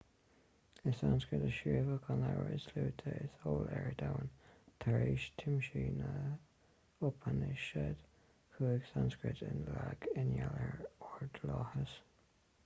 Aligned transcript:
i 0.91 0.91
sanscrait 0.99 1.43
a 1.47 1.49
scríobhadh 1.57 2.07
an 2.13 2.21
leabhar 2.25 2.47
is 2.55 2.63
luaithe 2.69 3.03
is 3.25 3.35
eol 3.43 3.67
ar 3.81 3.91
domhan 3.99 4.31
tar 4.85 4.97
éis 5.03 5.27
tiomsú 5.43 5.83
na 5.99 6.15
n-upainisead 6.23 8.03
chuaigh 8.57 8.83
sanscrait 8.91 9.47
i 9.51 9.53
léig 9.69 10.11
i 10.17 10.25
ngeall 10.33 10.59
ar 10.67 11.09
ordlathas 11.15 11.95